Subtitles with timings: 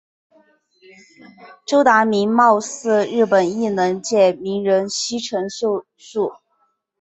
[1.63, 6.33] 周达明貌似日本艺能界名人西城秀树。